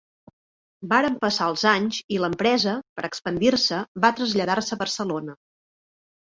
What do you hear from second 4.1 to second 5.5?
traslladar-se a Barcelona.